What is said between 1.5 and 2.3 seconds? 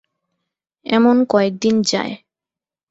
দিন যায়।